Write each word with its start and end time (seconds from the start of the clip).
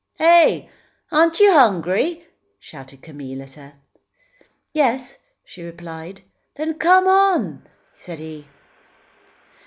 "Heh! 0.17 0.67
Aren't 1.11 1.39
you 1.39 1.53
hungry?" 1.53 2.25
shouted 2.59 3.03
Camille 3.03 3.43
at 3.43 3.53
her. 3.53 3.73
"Yes," 4.73 5.19
she 5.45 5.61
replied. 5.61 6.23
"Then, 6.55 6.79
come 6.79 7.07
on!" 7.07 7.69
said 7.99 8.17
he. 8.17 8.47